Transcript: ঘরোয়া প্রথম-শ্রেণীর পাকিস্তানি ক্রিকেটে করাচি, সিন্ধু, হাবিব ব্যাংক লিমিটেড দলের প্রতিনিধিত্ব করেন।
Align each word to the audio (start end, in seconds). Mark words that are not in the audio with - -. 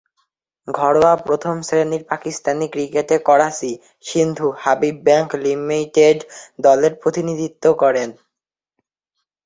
ঘরোয়া 0.67 1.13
প্রথম-শ্রেণীর 1.25 2.03
পাকিস্তানি 2.03 2.65
ক্রিকেটে 2.67 3.17
করাচি, 3.25 3.71
সিন্ধু, 4.05 4.47
হাবিব 4.57 4.95
ব্যাংক 5.03 5.29
লিমিটেড 5.43 6.17
দলের 6.59 6.93
প্রতিনিধিত্ব 7.01 7.63
করেন। 7.81 8.09